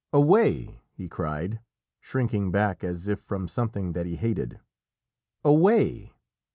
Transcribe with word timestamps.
"Away!" 0.11 0.81
he 0.93 1.07
cried, 1.07 1.59
shrinking 1.99 2.49
back 2.49 2.83
as 2.83 3.07
if 3.07 3.19
from 3.19 3.47
something 3.47 3.91
that 3.91 4.07
he 4.07 4.15
hated. 4.15 4.59
"_Away! 5.45 6.09